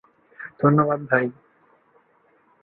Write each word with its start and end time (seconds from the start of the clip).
ধন্যবাদ, 0.59 0.99
ভাই। 1.09 1.25